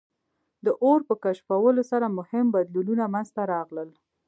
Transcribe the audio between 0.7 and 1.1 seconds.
اور